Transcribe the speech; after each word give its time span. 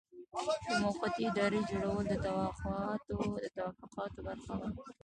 د 0.65 0.67
موقتې 0.83 1.21
ادارې 1.29 1.59
جوړول 1.69 2.03
د 2.07 2.13
توافقاتو 2.25 4.19
برخه 4.27 4.53
وه. 4.59 4.69